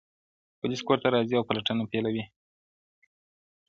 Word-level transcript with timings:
پوليس 0.59 0.81
کور 0.87 0.97
ته 1.03 1.07
راځي 1.15 1.35
او 1.37 1.47
پلټنه 1.49 1.83
پيلوي 1.91 2.23
ژر, 2.27 2.29